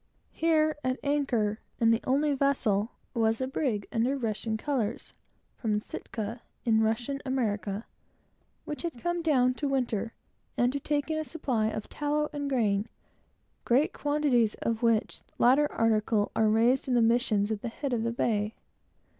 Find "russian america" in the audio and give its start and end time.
6.81-7.85